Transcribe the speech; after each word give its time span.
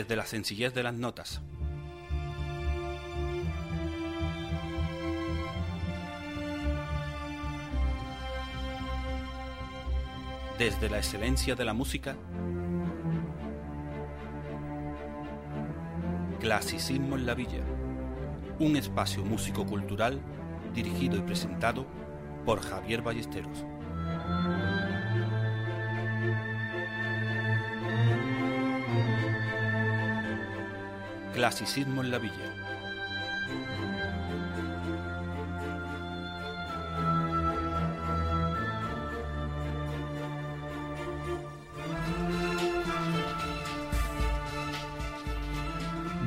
desde 0.00 0.16
la 0.16 0.24
sencillez 0.24 0.72
de 0.72 0.82
las 0.82 0.94
notas. 0.94 1.42
Desde 10.58 10.88
la 10.88 10.96
excelencia 10.96 11.54
de 11.54 11.64
la 11.66 11.74
música, 11.74 12.16
Clasicismo 16.40 17.16
en 17.16 17.26
la 17.26 17.34
Villa, 17.34 17.62
un 18.58 18.76
espacio 18.76 19.22
músico-cultural 19.22 20.18
dirigido 20.72 21.18
y 21.18 21.20
presentado 21.20 21.86
por 22.46 22.62
Javier 22.62 23.02
Ballesteros. 23.02 23.66
Clasicismo 31.40 32.02
en 32.02 32.10
la 32.10 32.18
Villa. 32.18 32.34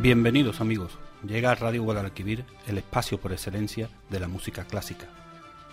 Bienvenidos 0.01 0.61
amigos, 0.61 0.97
llega 1.23 1.51
a 1.51 1.55
Radio 1.55 1.83
Guadalquivir 1.83 2.43
el 2.65 2.79
espacio 2.79 3.19
por 3.19 3.33
excelencia 3.33 3.91
de 4.09 4.19
la 4.19 4.27
música 4.27 4.65
clásica, 4.65 5.09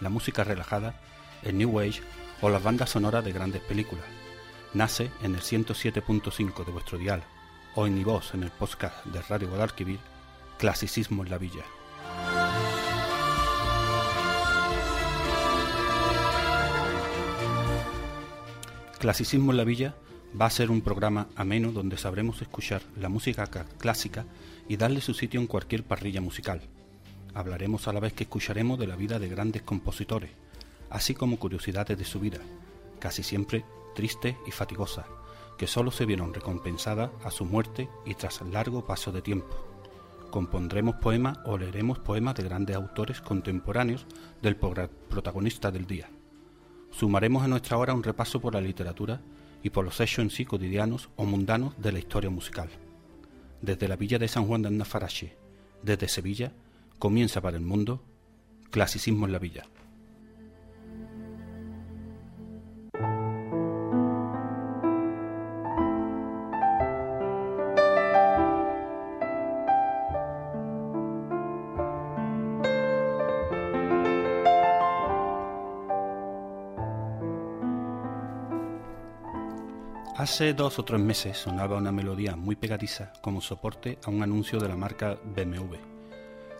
la 0.03 0.11
música 0.11 0.45
relajada, 0.45 1.01
el 1.43 1.57
New 1.57 1.81
Age 1.81 2.03
o 2.43 2.51
las 2.51 2.63
bandas 2.63 2.91
sonoras 2.91 3.25
de 3.25 3.33
grandes 3.33 3.63
películas. 3.63 4.05
Nace 4.75 5.11
en 5.23 5.35
el 5.35 5.41
107.5 5.41 6.67
de 6.67 6.73
vuestro 6.73 6.99
dial 6.99 7.25
o 7.75 7.87
en 7.87 7.95
mi 7.95 8.05
voz 8.05 8.35
en 8.35 8.43
el 8.43 8.51
podcast 8.51 9.05
de 9.07 9.23
Radio 9.23 9.49
Guadalquivir, 9.49 9.99
Clasicismo 10.59 11.23
en 11.25 11.31
la 11.31 11.39
Villa. 11.39 11.65
Clasicismo 18.99 19.53
en 19.53 19.57
la 19.57 19.65
Villa 19.65 19.95
va 20.39 20.47
a 20.47 20.51
ser 20.51 20.71
un 20.71 20.83
programa 20.83 21.29
ameno 21.37 21.73
donde 21.73 21.97
sabremos 21.97 22.43
escuchar 22.43 22.83
la 22.97 23.09
música 23.09 23.47
clásica 23.79 24.27
y 24.69 24.77
darle 24.77 25.01
su 25.01 25.15
sitio 25.15 25.41
en 25.41 25.47
cualquier 25.47 25.85
parrilla 25.85 26.21
musical. 26.21 26.61
Hablaremos 27.35 27.89
a 27.89 27.93
la 27.93 28.01
vez 28.01 28.13
que 28.13 28.25
escucharemos 28.25 28.79
de 28.79 28.87
la 28.87 28.97
vida 28.97 29.19
de 29.19 29.29
grandes 29.29 29.63
compositores, 29.63 30.31
así 30.91 31.15
como 31.15 31.39
curiosidades 31.39 31.97
de 31.97 32.05
su 32.05 32.21
vida, 32.21 32.41
casi 32.99 33.23
siempre 33.23 33.65
tristes 33.95 34.37
y 34.47 34.51
fatigosas, 34.51 35.07
que 35.61 35.67
sólo 35.67 35.91
se 35.91 36.07
vieron 36.07 36.33
recompensadas 36.33 37.11
a 37.23 37.31
su 37.31 37.45
muerte 37.45 37.91
y 38.07 38.15
tras 38.15 38.41
largo 38.41 38.87
paso 38.87 39.13
de 39.13 39.21
tiempo. 39.21 39.55
Compondremos 40.31 40.95
poemas 40.95 41.39
o 41.45 41.59
leeremos 41.59 41.99
poemas 41.99 42.35
de 42.37 42.45
grandes 42.45 42.77
autores 42.77 43.21
contemporáneos 43.21 44.07
del 44.41 44.57
protagonista 44.57 45.71
del 45.71 45.87
día. 45.87 46.09
Sumaremos 46.91 47.43
a 47.43 47.49
nuestra 47.49 47.77
hora 47.77 47.93
un 47.93 48.03
repaso 48.03 48.41
por 48.41 48.55
la 48.55 48.63
literatura 48.63 49.21
y 49.63 49.69
por 49.69 49.85
los 49.85 50.01
hechos 50.01 50.33
cotidianos 50.49 51.11
o 51.17 51.27
mundanos 51.27 51.75
de 51.77 51.93
la 51.93 51.99
historia 51.99 52.31
musical. 52.31 52.71
Desde 53.61 53.87
la 53.87 53.97
villa 53.97 54.19
de 54.19 54.29
San 54.29 54.47
Juan 54.47 54.63
de 54.63 54.69
Andafarache, 54.69 55.37
desde 55.83 56.09
Sevilla, 56.09 56.55
comienza 56.99 57.43
para 57.43 57.59
el 57.59 57.65
mundo 57.65 58.03
Clasicismo 58.71 59.27
en 59.27 59.33
la 59.33 59.39
Villa. 59.39 59.67
Hace 80.21 80.53
dos 80.53 80.79
o 80.79 80.85
tres 80.85 81.01
meses 81.01 81.39
sonaba 81.39 81.79
una 81.79 81.93
melodía 81.93 82.37
muy 82.37 82.55
pegadiza 82.55 83.11
como 83.23 83.41
soporte 83.41 83.99
a 84.05 84.11
un 84.11 84.23
anuncio 84.23 84.59
de 84.59 84.69
la 84.69 84.77
marca 84.77 85.17
BMW. 85.25 85.77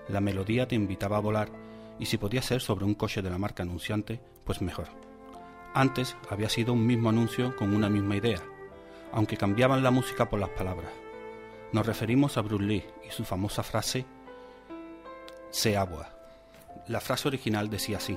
La 0.09 0.23
melodía 0.23 0.67
te 0.67 0.77
invitaba 0.77 1.19
a 1.19 1.21
volar 1.21 1.51
y 1.99 2.07
si 2.07 2.17
podía 2.17 2.41
ser 2.41 2.63
sobre 2.63 2.87
un 2.87 2.95
coche 2.95 3.21
de 3.21 3.29
la 3.29 3.37
marca 3.37 3.63
anunciante, 3.63 4.19
pues 4.47 4.63
mejor. 4.63 4.87
Antes 5.75 6.17
había 6.31 6.49
sido 6.49 6.73
un 6.73 6.87
mismo 6.87 7.11
anuncio 7.11 7.55
con 7.55 7.75
una 7.75 7.91
misma 7.91 8.17
idea, 8.17 8.41
aunque 9.13 9.37
cambiaban 9.37 9.83
la 9.83 9.91
música 9.91 10.31
por 10.31 10.41
las 10.41 10.49
palabras. 10.49 10.93
Nos 11.75 11.85
referimos 11.85 12.39
a 12.39 12.41
Bruce 12.41 12.65
Lee 12.65 12.85
y 13.07 13.13
su 13.13 13.27
famosa 13.27 13.63
frase 13.63 14.07
Sé 15.51 15.77
agua. 15.77 16.09
La 16.89 17.01
frase 17.01 17.29
original 17.29 17.69
decía 17.69 17.99
así. 17.99 18.17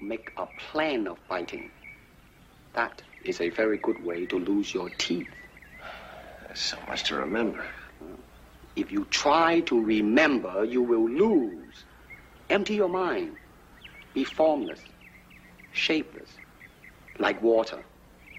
Make 0.00 0.32
a 0.36 0.46
plan 0.46 1.06
of 1.06 1.18
fighting. 1.28 1.70
That 2.72 3.02
is 3.24 3.40
a 3.40 3.50
very 3.50 3.78
good 3.78 4.02
way 4.04 4.26
to 4.26 4.38
lose 4.38 4.72
your 4.72 4.90
teeth. 4.90 5.28
There's 6.46 6.58
so 6.58 6.78
much 6.88 7.04
to 7.04 7.16
remember. 7.16 7.64
If 8.76 8.90
you 8.90 9.04
try 9.10 9.60
to 9.60 9.80
remember, 9.80 10.64
you 10.64 10.82
will 10.82 11.08
lose. 11.08 11.84
Empty 12.48 12.74
your 12.74 12.88
mind. 12.88 13.36
Be 14.14 14.24
formless, 14.24 14.80
shapeless, 15.72 16.30
like 17.18 17.40
water. 17.42 17.78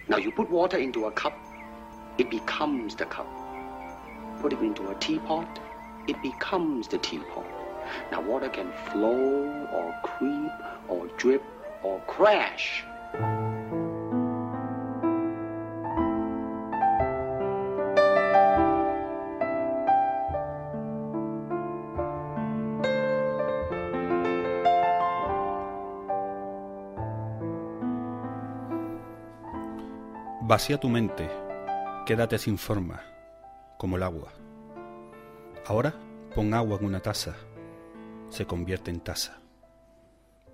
Now 0.08 0.18
you 0.18 0.32
put 0.32 0.50
water 0.50 0.78
into 0.78 1.06
a 1.06 1.12
cup, 1.12 1.38
it 2.18 2.30
becomes 2.30 2.96
the 2.96 3.06
cup. 3.06 3.28
Put 4.42 4.54
it 4.54 4.60
into 4.60 4.90
a 4.90 4.96
teapot, 4.96 5.60
it 6.08 6.22
becomes 6.22 6.88
the 6.88 6.98
teapot. 6.98 7.61
Now 8.12 8.22
water 8.22 8.50
can 8.50 8.72
flow 8.92 9.68
or 9.72 9.94
creep 10.04 10.52
or 10.88 11.08
drip 11.18 11.44
or 11.84 12.00
crash. 12.08 12.84
Vacía 30.44 30.78
tu 30.78 30.90
mente, 30.90 31.30
quédate 32.06 32.38
sin 32.38 32.58
forma, 32.58 33.00
como 33.78 33.96
el 33.96 34.04
agua. 34.04 34.34
Ahora 35.66 35.94
pon 36.36 36.54
agua 36.54 36.78
en 36.78 36.88
una 36.88 37.00
taza, 37.00 37.38
se 38.32 38.46
convierte 38.46 38.90
en 38.90 39.02
taza. 39.02 39.42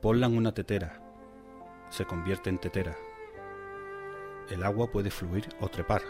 Ponla 0.02 0.26
en 0.26 0.36
una 0.36 0.52
tetera, 0.52 1.00
se 1.90 2.06
convierte 2.06 2.50
en 2.50 2.58
tetera. 2.58 2.98
El 4.50 4.64
agua 4.64 4.92
puede 4.92 5.12
fluir 5.12 5.48
o 5.62 5.70
trepar, 5.70 6.02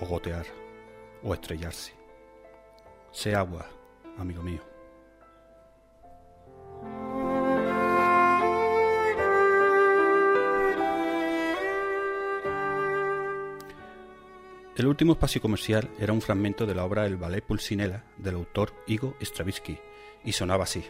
o 0.00 0.06
gotear, 0.06 0.46
o 1.24 1.34
estrellarse. 1.34 1.92
Sé 3.10 3.34
agua, 3.34 3.66
amigo 4.16 4.42
mío. 4.42 4.60
El 14.76 14.86
último 14.86 15.14
espacio 15.14 15.40
comercial 15.40 15.90
era 15.98 16.12
un 16.12 16.20
fragmento 16.20 16.66
de 16.66 16.74
la 16.74 16.84
obra 16.84 17.06
El 17.06 17.16
ballet 17.16 17.42
Pulcinella 17.42 18.04
del 18.18 18.34
autor 18.34 18.72
Igor 18.86 19.16
Stravinsky 19.20 19.80
y 20.26 20.32
sonaba 20.32 20.64
así. 20.64 20.84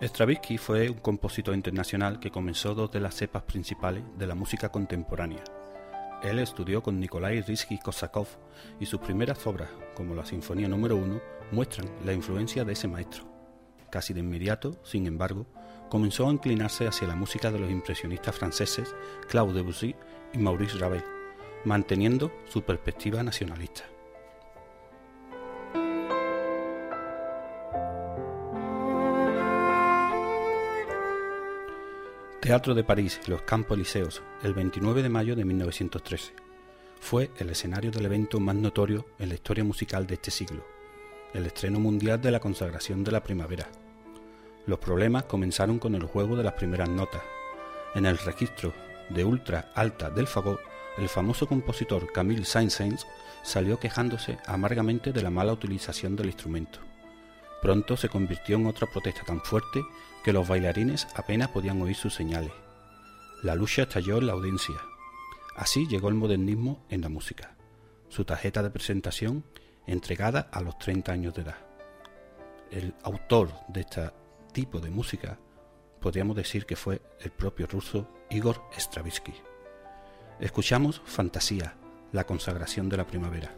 Stravinsky 0.00 0.58
fue 0.58 0.88
un 0.90 0.98
compositor 0.98 1.56
internacional 1.56 2.20
que 2.20 2.30
comenzó 2.30 2.72
dos 2.72 2.92
de 2.92 3.00
las 3.00 3.16
cepas 3.16 3.42
principales 3.42 4.04
de 4.16 4.28
la 4.28 4.36
música 4.36 4.68
contemporánea. 4.68 5.42
Él 6.22 6.38
estudió 6.38 6.84
con 6.84 7.00
Nikolai 7.00 7.42
Rizky-Kosakov 7.42 8.28
y 8.78 8.86
sus 8.86 9.00
primeras 9.00 9.44
obras, 9.48 9.70
como 9.96 10.14
la 10.14 10.24
Sinfonía 10.24 10.68
número 10.68 10.94
1, 10.94 11.20
muestran 11.50 11.88
la 12.04 12.12
influencia 12.12 12.64
de 12.64 12.74
ese 12.74 12.86
maestro. 12.86 13.24
Casi 13.90 14.14
de 14.14 14.20
inmediato, 14.20 14.78
sin 14.84 15.04
embargo, 15.08 15.46
comenzó 15.88 16.28
a 16.28 16.32
inclinarse 16.32 16.86
hacia 16.86 17.08
la 17.08 17.16
música 17.16 17.50
de 17.50 17.58
los 17.58 17.70
impresionistas 17.70 18.36
franceses 18.36 18.94
Claude 19.28 19.54
Debussy 19.54 19.96
y 20.32 20.38
Maurice 20.38 20.78
Ravel, 20.78 21.02
manteniendo 21.64 22.30
su 22.46 22.62
perspectiva 22.62 23.24
nacionalista. 23.24 23.82
Teatro 32.48 32.74
de 32.74 32.82
París, 32.82 33.20
Los 33.26 33.42
Campos 33.42 33.76
Elíseos, 33.76 34.22
el 34.42 34.54
29 34.54 35.02
de 35.02 35.10
mayo 35.10 35.36
de 35.36 35.44
1913. 35.44 36.32
Fue 36.98 37.30
el 37.36 37.50
escenario 37.50 37.90
del 37.90 38.06
evento 38.06 38.40
más 38.40 38.54
notorio 38.54 39.04
en 39.18 39.28
la 39.28 39.34
historia 39.34 39.64
musical 39.64 40.06
de 40.06 40.14
este 40.14 40.30
siglo, 40.30 40.64
el 41.34 41.44
estreno 41.44 41.78
mundial 41.78 42.22
de 42.22 42.30
la 42.30 42.40
consagración 42.40 43.04
de 43.04 43.12
la 43.12 43.22
primavera. 43.22 43.68
Los 44.64 44.78
problemas 44.78 45.24
comenzaron 45.24 45.78
con 45.78 45.94
el 45.94 46.04
juego 46.04 46.36
de 46.36 46.44
las 46.44 46.54
primeras 46.54 46.88
notas. 46.88 47.20
En 47.94 48.06
el 48.06 48.16
registro 48.16 48.72
de 49.10 49.26
ultra 49.26 49.70
alta 49.74 50.08
del 50.08 50.26
fagot, 50.26 50.58
el 50.96 51.10
famoso 51.10 51.46
compositor 51.46 52.10
Camille 52.10 52.46
Saint-Saëns 52.46 53.06
salió 53.42 53.78
quejándose 53.78 54.38
amargamente 54.46 55.12
de 55.12 55.20
la 55.20 55.28
mala 55.28 55.52
utilización 55.52 56.16
del 56.16 56.28
instrumento. 56.28 56.87
Pronto 57.60 57.96
se 57.96 58.08
convirtió 58.08 58.56
en 58.56 58.66
otra 58.66 58.86
protesta 58.86 59.22
tan 59.24 59.40
fuerte 59.40 59.84
que 60.22 60.32
los 60.32 60.46
bailarines 60.46 61.08
apenas 61.14 61.48
podían 61.48 61.80
oír 61.82 61.96
sus 61.96 62.14
señales. 62.14 62.52
La 63.42 63.54
lucha 63.54 63.82
estalló 63.82 64.18
en 64.18 64.26
la 64.26 64.32
audiencia. 64.32 64.76
Así 65.56 65.86
llegó 65.86 66.08
el 66.08 66.14
modernismo 66.14 66.84
en 66.88 67.00
la 67.00 67.08
música. 67.08 67.56
Su 68.08 68.24
tarjeta 68.24 68.62
de 68.62 68.70
presentación 68.70 69.44
entregada 69.86 70.48
a 70.52 70.60
los 70.60 70.78
30 70.78 71.12
años 71.12 71.34
de 71.34 71.42
edad. 71.42 71.58
El 72.70 72.94
autor 73.02 73.50
de 73.68 73.80
este 73.80 74.10
tipo 74.52 74.80
de 74.80 74.90
música 74.90 75.38
podríamos 76.00 76.36
decir 76.36 76.66
que 76.66 76.76
fue 76.76 77.00
el 77.20 77.30
propio 77.30 77.66
ruso 77.66 78.08
Igor 78.30 78.62
Stravinsky. 78.76 79.34
Escuchamos 80.40 81.02
Fantasía, 81.04 81.74
la 82.12 82.24
consagración 82.24 82.88
de 82.88 82.96
la 82.96 83.06
primavera. 83.06 83.54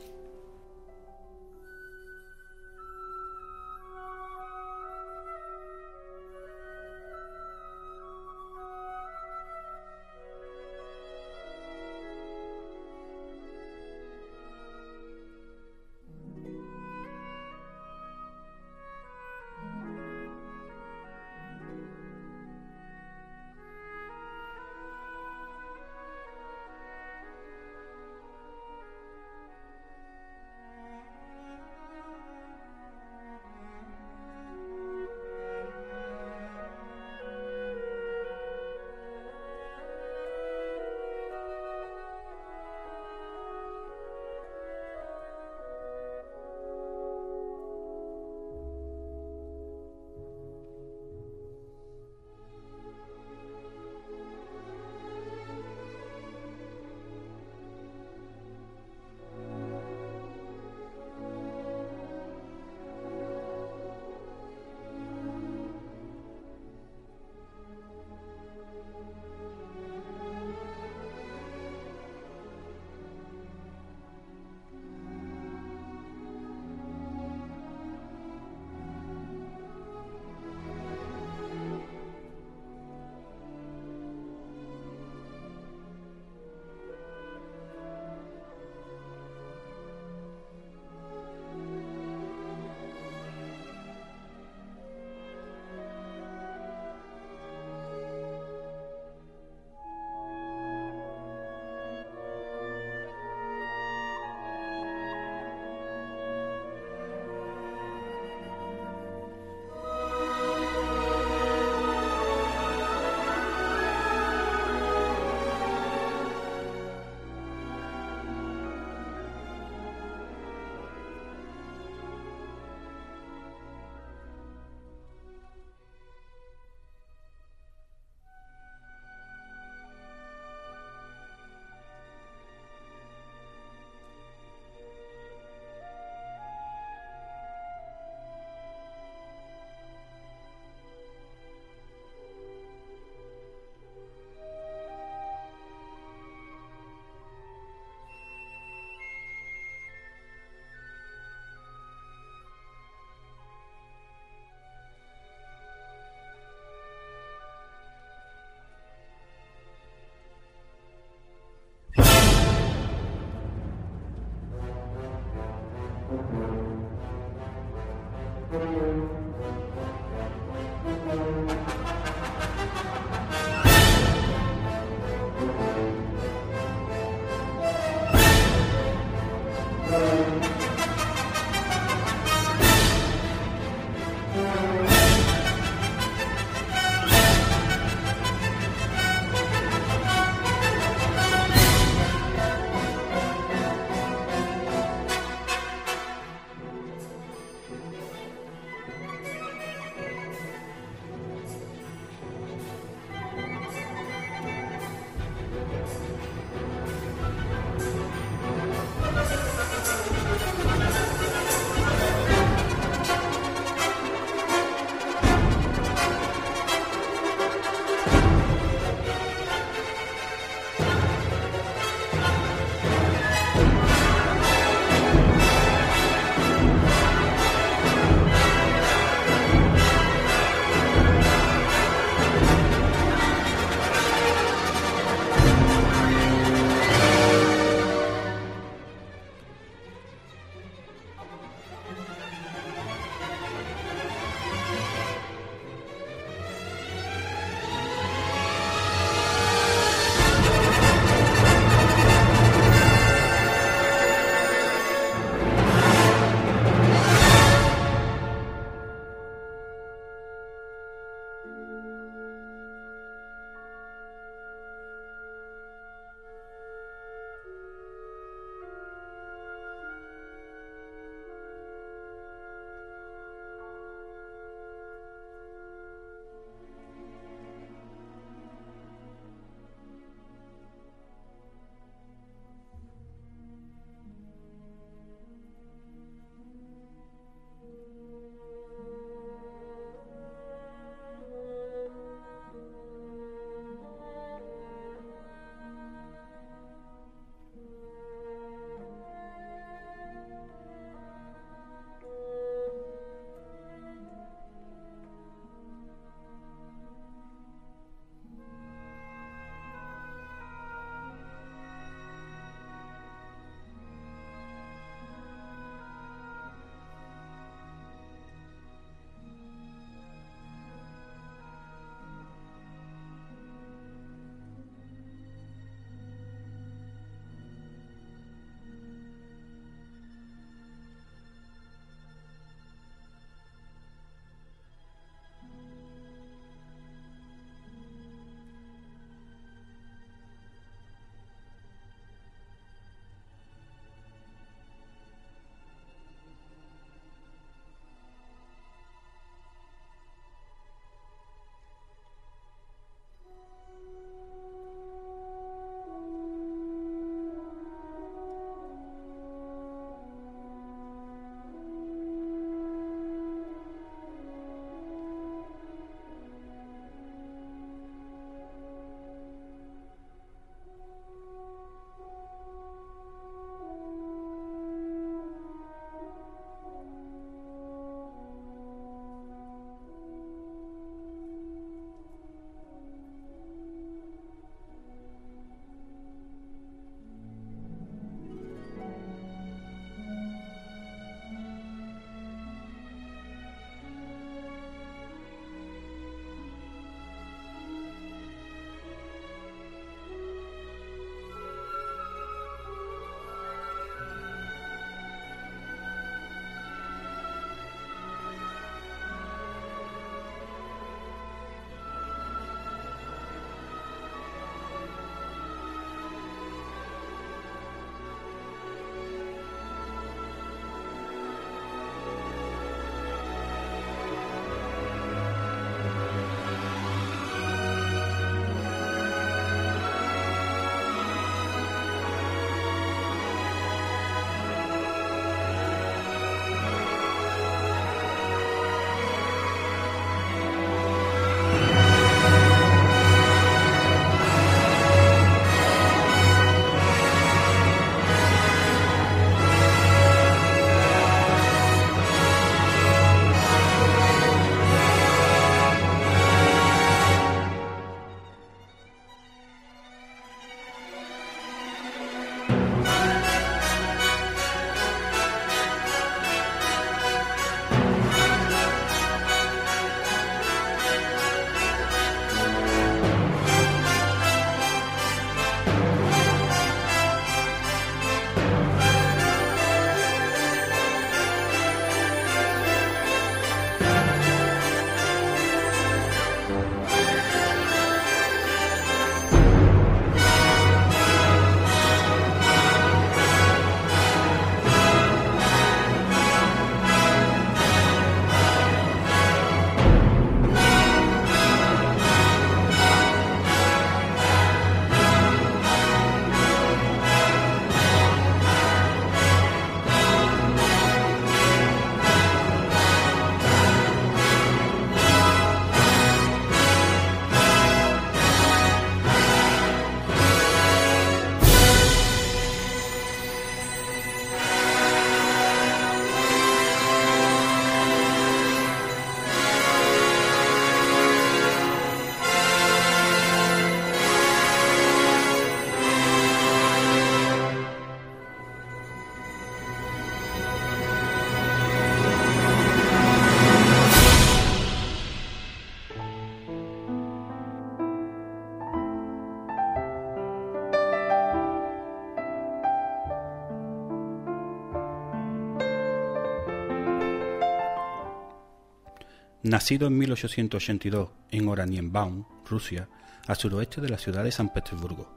Nacido 559.51 559.89
en 559.89 559.99
1882 559.99 561.09
en 561.33 561.49
Oranienbaum, 561.49 562.25
Rusia, 562.49 562.89
al 563.27 563.35
suroeste 563.35 563.81
de 563.81 563.89
la 563.89 563.99
ciudad 563.99 564.23
de 564.23 564.31
San 564.31 564.53
Petersburgo, 564.53 565.13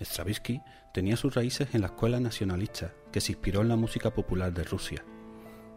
Stravinsky 0.00 0.60
tenía 0.92 1.16
sus 1.16 1.32
raíces 1.32 1.68
en 1.72 1.82
la 1.82 1.86
escuela 1.86 2.18
nacionalista 2.18 2.92
que 3.12 3.20
se 3.20 3.30
inspiró 3.30 3.60
en 3.60 3.68
la 3.68 3.76
música 3.76 4.12
popular 4.12 4.52
de 4.52 4.64
Rusia. 4.64 5.04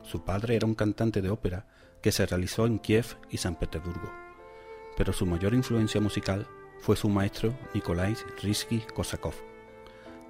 Su 0.02 0.24
padre 0.26 0.56
era 0.56 0.66
un 0.66 0.74
cantante 0.74 1.22
de 1.22 1.30
ópera 1.30 1.68
que 2.02 2.12
se 2.12 2.26
realizó 2.26 2.66
en 2.66 2.80
Kiev 2.80 3.06
y 3.30 3.38
San 3.38 3.60
Petersburgo, 3.60 4.12
pero 4.98 5.14
su 5.14 5.28
mayor 5.28 5.54
influencia 5.54 6.02
musical 6.02 6.48
fue 6.80 6.96
su 6.96 7.10
maestro 7.10 7.54
Nikolai 7.76 8.16
Rizky-Kosakov. 8.42 9.36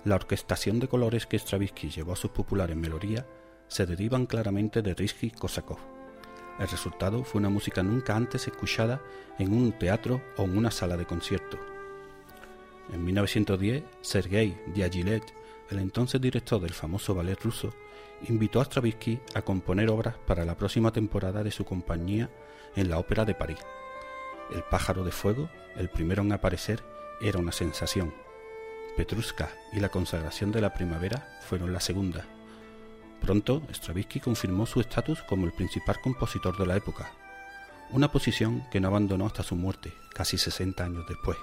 La 0.04 0.16
orquestación 0.16 0.82
de 0.82 0.90
colores 0.90 1.26
que 1.28 1.40
Stravinsky 1.40 1.90
llevó 1.90 2.12
a 2.12 2.18
sus 2.18 2.32
populares 2.32 2.76
melodías 2.76 3.24
se 3.70 3.86
derivan 3.86 4.26
claramente 4.26 4.82
de 4.82 4.98
Rizky-Kosakov. 4.98 5.99
El 6.60 6.68
resultado 6.68 7.24
fue 7.24 7.40
una 7.40 7.50
música 7.50 7.82
nunca 7.82 8.16
antes 8.16 8.48
escuchada 8.48 9.02
en 9.38 9.54
un 9.54 9.72
teatro 9.72 10.22
o 10.38 10.44
en 10.44 10.58
una 10.58 10.72
sala 10.72 10.98
de 10.98 11.06
concierto. 11.06 11.58
En 12.92 13.04
1910, 13.06 13.84
Sergei 14.02 14.58
Diaghilev, 14.74 15.24
el 15.70 15.80
entonces 15.80 16.20
director 16.20 16.60
del 16.60 16.74
famoso 16.74 17.16
ballet 17.16 17.42
ruso, 17.42 17.74
invitó 18.28 18.60
a 18.60 18.66
Stravinsky 18.66 19.20
a 19.36 19.42
componer 19.42 19.90
obras 19.90 20.16
para 20.28 20.44
la 20.44 20.58
próxima 20.58 20.92
temporada 20.92 21.44
de 21.44 21.52
su 21.52 21.64
compañía 21.64 22.30
en 22.76 22.90
la 22.90 22.98
Ópera 22.98 23.24
de 23.24 23.36
París. 23.36 23.60
El 24.52 24.64
pájaro 24.64 25.04
de 25.04 25.12
fuego, 25.12 25.50
el 25.78 25.90
primero 25.90 26.24
en 26.24 26.34
aparecer, 26.34 26.84
era 27.22 27.40
una 27.40 27.52
sensación. 27.52 28.14
Petrushka 28.98 29.50
y 29.72 29.80
la 29.80 29.90
consagración 29.90 30.52
de 30.52 30.62
la 30.62 30.74
primavera 30.74 31.40
fueron 31.42 31.72
la 31.72 31.80
segunda. 31.80 32.26
Pronto, 33.22 33.62
Stravinsky 33.72 34.20
confirmó 34.20 34.66
su 34.66 34.80
estatus 34.80 35.22
como 35.24 35.46
el 35.46 35.52
principal 35.52 36.00
compositor 36.02 36.58
de 36.58 36.66
la 36.66 36.76
época, 36.76 37.12
una 37.92 38.12
posición 38.12 38.66
que 38.72 38.80
no 38.80 38.88
abandonó 38.88 39.26
hasta 39.26 39.44
su 39.44 39.56
muerte, 39.56 39.94
casi 40.14 40.38
60 40.38 40.84
años 40.84 41.06
después. 41.08 41.38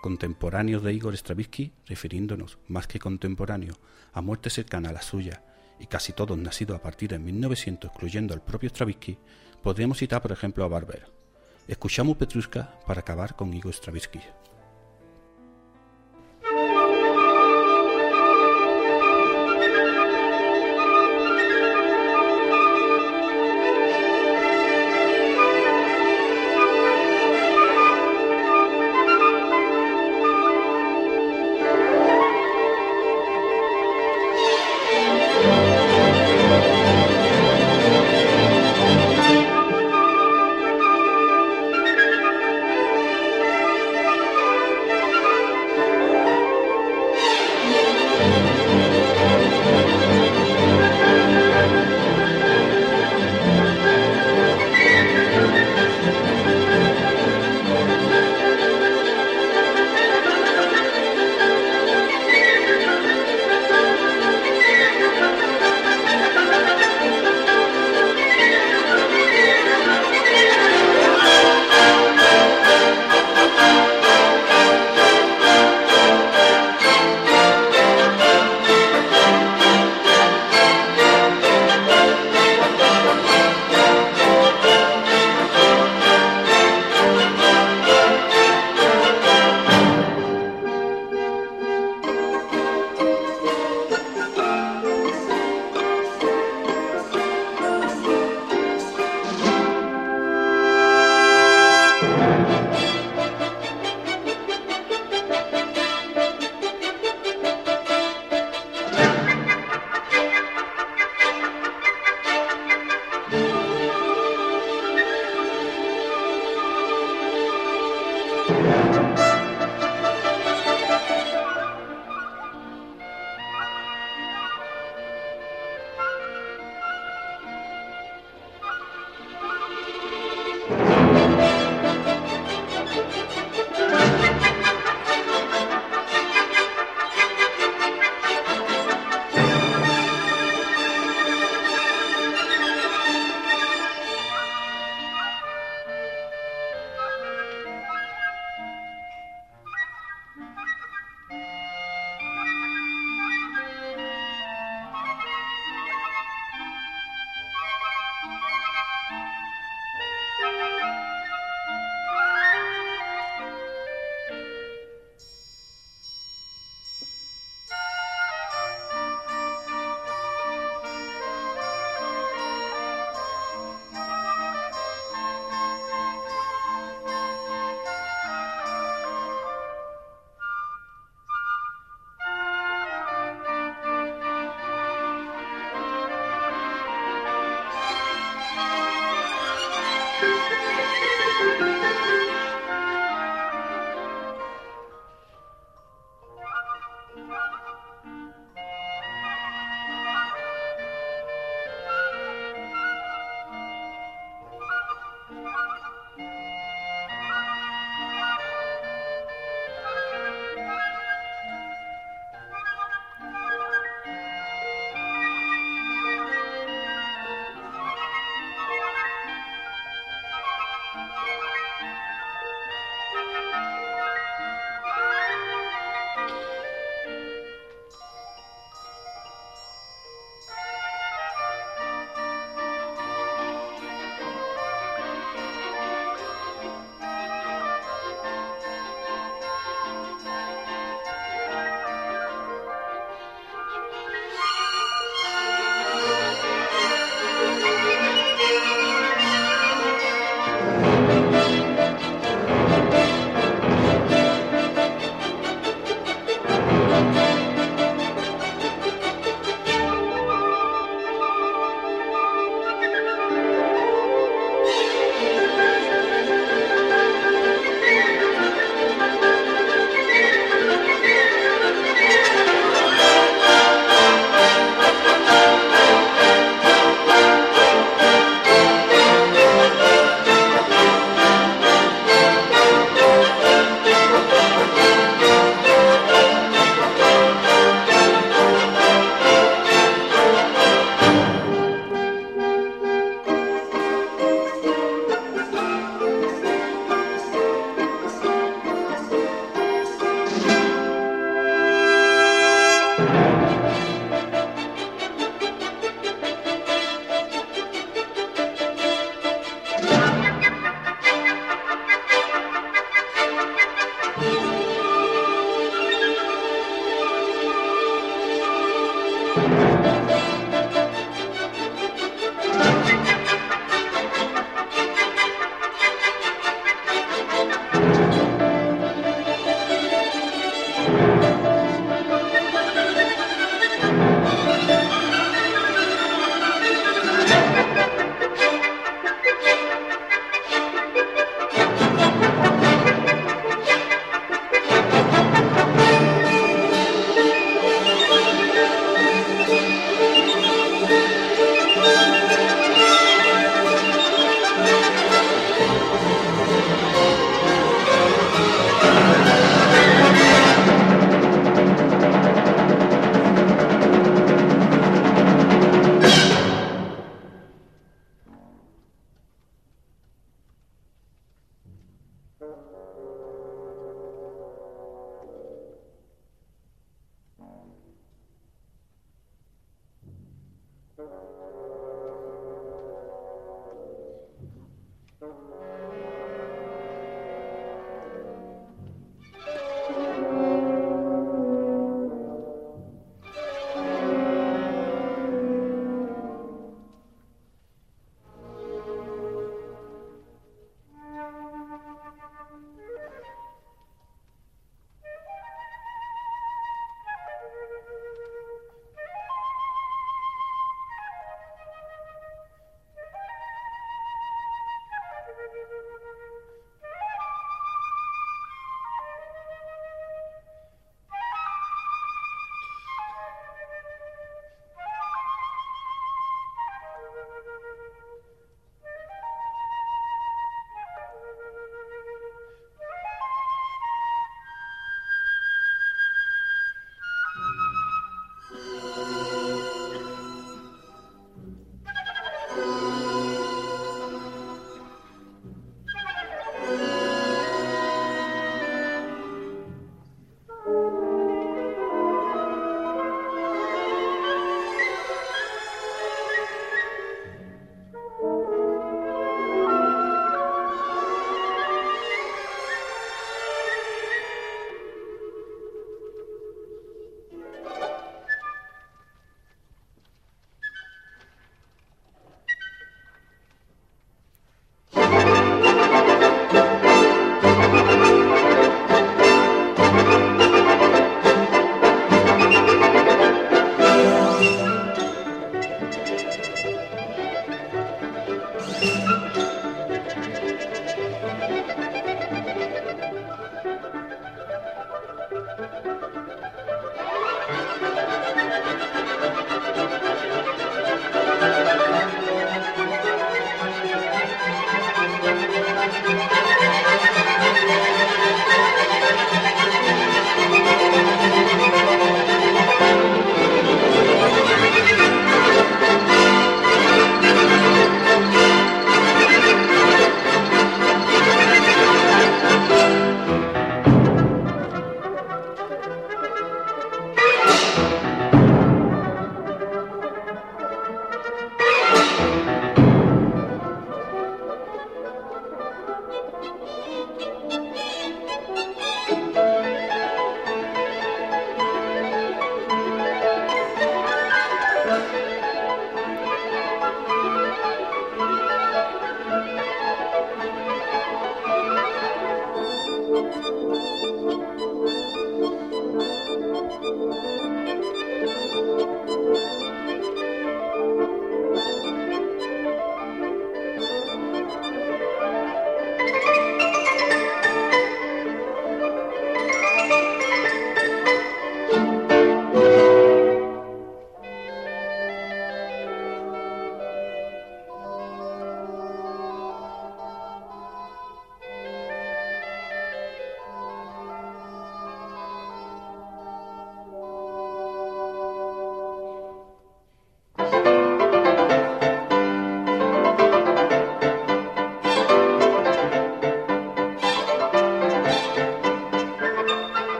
Contemporáneos 0.00 0.82
de 0.82 0.94
Igor 0.94 1.14
Stravinsky, 1.14 1.72
refiriéndonos 1.86 2.58
más 2.68 2.86
que 2.86 2.98
contemporáneo 2.98 3.74
a 4.12 4.22
muerte 4.22 4.48
cercana 4.48 4.90
a 4.90 4.92
la 4.92 5.02
suya 5.02 5.42
y 5.78 5.86
casi 5.86 6.12
todos 6.12 6.38
nacidos 6.38 6.76
a 6.76 6.82
partir 6.82 7.10
de 7.10 7.18
1900, 7.18 7.90
incluyendo 7.94 8.34
al 8.34 8.42
propio 8.42 8.68
Stravinsky, 8.70 9.18
podríamos 9.62 9.98
citar 9.98 10.22
por 10.22 10.32
ejemplo 10.32 10.64
a 10.64 10.68
Barber. 10.68 11.06
Escuchamos 11.68 12.16
Petrushka 12.16 12.80
para 12.86 13.00
acabar 13.00 13.36
con 13.36 13.52
Igor 13.52 13.72
Stravinsky. 13.72 14.20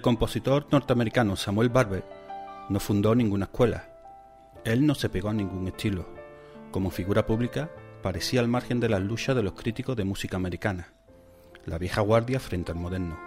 El 0.00 0.04
compositor 0.04 0.66
norteamericano 0.72 1.36
Samuel 1.36 1.68
Barber 1.68 2.02
no 2.70 2.80
fundó 2.80 3.14
ninguna 3.14 3.44
escuela. 3.44 3.84
Él 4.64 4.86
no 4.86 4.94
se 4.94 5.10
pegó 5.10 5.28
a 5.28 5.34
ningún 5.34 5.68
estilo. 5.68 6.08
Como 6.70 6.90
figura 6.90 7.26
pública, 7.26 7.68
parecía 8.02 8.40
al 8.40 8.48
margen 8.48 8.80
de 8.80 8.88
las 8.88 9.02
luchas 9.02 9.36
de 9.36 9.42
los 9.42 9.52
críticos 9.52 9.96
de 9.96 10.04
música 10.04 10.38
americana, 10.38 10.94
la 11.66 11.76
vieja 11.76 12.00
guardia 12.00 12.40
frente 12.40 12.72
al 12.72 12.78
moderno. 12.78 13.20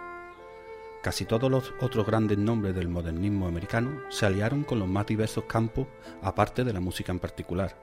Casi 1.00 1.24
todos 1.26 1.48
los 1.48 1.72
otros 1.80 2.04
grandes 2.06 2.38
nombres 2.38 2.74
del 2.74 2.88
modernismo 2.88 3.46
americano 3.46 4.00
se 4.08 4.26
aliaron 4.26 4.64
con 4.64 4.80
los 4.80 4.88
más 4.88 5.06
diversos 5.06 5.44
campos 5.44 5.86
aparte 6.22 6.64
de 6.64 6.72
la 6.72 6.80
música 6.80 7.12
en 7.12 7.20
particular. 7.20 7.76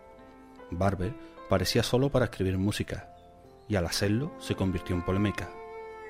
Barber 0.69 1.13
parecía 1.47 1.81
solo 1.81 2.09
para 2.09 2.25
escribir 2.25 2.57
música, 2.57 3.15
y 3.69 3.77
al 3.77 3.85
hacerlo 3.85 4.33
se 4.39 4.55
convirtió 4.55 4.97
en 4.97 5.05
polémica. 5.05 5.49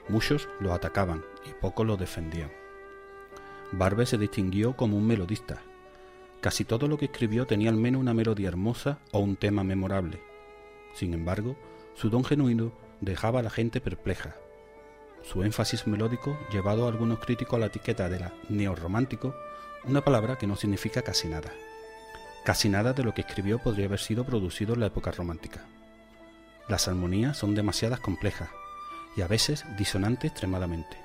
Muchos 0.09 0.49
lo 0.59 0.73
atacaban 0.73 1.23
y 1.47 1.53
pocos 1.61 1.85
lo 1.85 1.95
defendían. 1.95 2.61
Barber 3.71 4.05
se 4.05 4.17
distinguió 4.17 4.75
como 4.75 4.97
un 4.97 5.07
melodista. 5.07 5.62
Casi 6.41 6.65
todo 6.65 6.88
lo 6.88 6.97
que 6.97 7.05
escribió 7.05 7.45
tenía 7.45 7.69
al 7.69 7.77
menos 7.77 8.01
una 8.01 8.13
melodía 8.13 8.49
hermosa 8.49 8.99
o 9.12 9.19
un 9.19 9.38
tema 9.38 9.63
memorable. 9.63 10.21
Sin 10.93 11.13
embargo, 11.13 11.55
su 11.93 12.10
don 12.10 12.25
genuino 12.25 12.73
dejaba 12.99 13.39
a 13.39 13.43
la 13.43 13.49
gente 13.49 13.79
perpleja. 13.79 14.36
Su 15.23 15.43
énfasis 15.43 15.88
melódico 15.88 16.38
llevado 16.51 16.86
a 16.86 16.89
algunos 16.89 17.19
críticos 17.19 17.57
a 17.57 17.60
la 17.60 17.65
etiqueta 17.67 18.10
de 18.10 18.19
la 18.19 18.34
neorromántico, 18.49 19.36
una 19.86 20.01
palabra 20.01 20.38
que 20.38 20.47
no 20.47 20.55
significa 20.57 21.01
casi 21.01 21.29
nada. 21.29 21.51
Casi 22.43 22.69
nada 22.69 22.91
de 22.93 23.03
lo 23.03 23.13
que 23.13 23.21
escribió 23.21 23.60
podría 23.60 23.86
haber 23.86 23.99
sido 23.99 24.25
producido 24.25 24.73
en 24.73 24.81
la 24.81 24.88
época 24.88 25.12
romántica. 25.12 25.65
Las 26.67 26.88
armonías 26.88 27.38
son 27.38 27.55
demasiadas 27.55 27.99
complejas 27.99 28.49
y 29.15 29.21
a 29.21 29.27
veces 29.27 29.63
disonantes 29.77 30.31
extremadamente. 30.31 30.97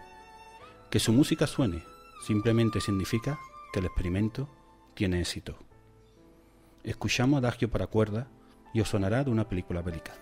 Que 0.91 0.99
su 0.99 1.13
música 1.13 1.47
suene 1.47 1.83
simplemente 2.21 2.81
significa 2.81 3.39
que 3.73 3.81
el 3.81 3.87
experimento 3.87 4.49
tiene 4.95 5.21
éxito. 5.21 5.57
Escuchamos 6.83 7.39
Adagio 7.39 7.71
para 7.71 7.87
cuerda 7.87 8.29
y 8.73 8.81
os 8.81 8.89
sonará 8.89 9.25
de 9.25 9.31
una 9.31 9.49
película 9.49 9.83
bélica. 9.83 10.15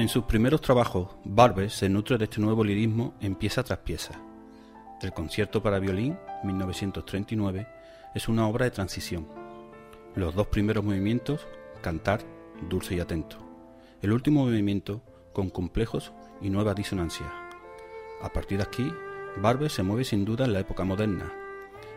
En 0.00 0.08
sus 0.08 0.24
primeros 0.24 0.62
trabajos, 0.62 1.08
Barber 1.24 1.70
se 1.70 1.90
nutre 1.90 2.16
de 2.16 2.24
este 2.24 2.40
nuevo 2.40 2.64
lirismo 2.64 3.12
en 3.20 3.34
pieza 3.34 3.62
tras 3.62 3.80
pieza. 3.80 4.18
El 5.02 5.12
concierto 5.12 5.62
para 5.62 5.78
violín, 5.78 6.16
1939, 6.42 7.66
es 8.14 8.26
una 8.26 8.48
obra 8.48 8.64
de 8.64 8.70
transición. 8.70 9.26
Los 10.14 10.34
dos 10.34 10.46
primeros 10.46 10.82
movimientos, 10.82 11.46
cantar, 11.82 12.22
dulce 12.66 12.94
y 12.94 13.00
atento. 13.00 13.36
El 14.00 14.12
último 14.12 14.46
movimiento, 14.46 15.02
con 15.34 15.50
complejos 15.50 16.14
y 16.40 16.48
nueva 16.48 16.72
disonancia. 16.72 17.30
A 18.22 18.30
partir 18.30 18.56
de 18.56 18.64
aquí, 18.64 18.90
Barber 19.36 19.68
se 19.68 19.82
mueve 19.82 20.04
sin 20.04 20.24
duda 20.24 20.46
en 20.46 20.54
la 20.54 20.60
época 20.60 20.82
moderna, 20.82 21.30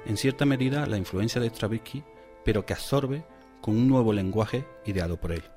en 0.06 0.18
cierta 0.18 0.46
medida 0.46 0.88
la 0.88 0.98
influencia 0.98 1.40
de 1.40 1.48
Stravinsky, 1.48 2.04
pero 2.44 2.66
que 2.66 2.74
absorbe 2.74 3.24
con 3.62 3.78
un 3.78 3.88
nuevo 3.88 4.12
lenguaje 4.12 4.66
ideado 4.86 5.16
por 5.16 5.32
él. 5.32 5.53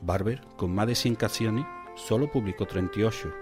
Barber, 0.00 0.40
con 0.56 0.74
más 0.74 0.86
de 0.86 0.94
100 0.94 1.16
canciones, 1.16 1.66
solo 1.94 2.30
publicó 2.30 2.66
38. 2.66 3.32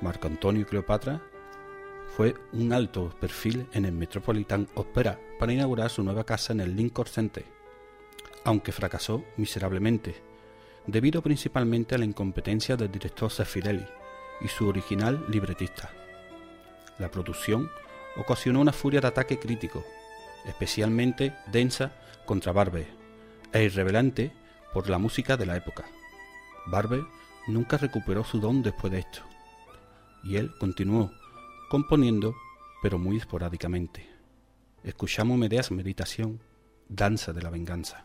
Marco 0.00 0.26
Antonio 0.26 0.62
y 0.62 0.64
Cleopatra 0.64 1.22
fue 2.16 2.34
un 2.52 2.72
alto 2.72 3.10
perfil 3.20 3.66
en 3.72 3.84
el 3.84 3.92
Metropolitan 3.92 4.68
Opera 4.74 5.18
para 5.38 5.52
inaugurar 5.52 5.90
su 5.90 6.02
nueva 6.02 6.24
casa 6.24 6.52
en 6.52 6.60
el 6.60 6.76
Lincoln 6.76 7.06
Center, 7.06 7.44
aunque 8.44 8.72
fracasó 8.72 9.24
miserablemente, 9.36 10.14
debido 10.86 11.22
principalmente 11.22 11.94
a 11.94 11.98
la 11.98 12.04
incompetencia 12.04 12.76
del 12.76 12.90
director 12.90 13.30
Sefirelli 13.30 13.86
y 14.40 14.48
su 14.48 14.68
original 14.68 15.24
libretista. 15.28 15.90
La 16.98 17.10
producción 17.10 17.70
ocasionó 18.16 18.60
una 18.60 18.72
furia 18.72 19.00
de 19.00 19.08
ataque 19.08 19.38
crítico, 19.38 19.84
especialmente 20.46 21.34
densa 21.50 21.92
contra 22.26 22.52
Barber, 22.52 22.86
e 23.52 23.64
irreverente 23.64 24.32
por 24.74 24.90
la 24.90 24.98
música 24.98 25.36
de 25.36 25.46
la 25.46 25.56
época. 25.56 25.84
Barber 26.66 27.04
nunca 27.46 27.78
recuperó 27.78 28.24
su 28.24 28.40
don 28.40 28.62
después 28.62 28.92
de 28.92 28.98
esto, 28.98 29.20
y 30.24 30.36
él 30.36 30.50
continuó 30.58 31.12
componiendo, 31.70 32.34
pero 32.82 32.98
muy 32.98 33.16
esporádicamente. 33.16 34.06
Escuchamos 34.82 35.38
Medeas 35.38 35.70
Meditación, 35.70 36.40
Danza 36.88 37.32
de 37.32 37.42
la 37.42 37.50
Venganza. 37.50 38.04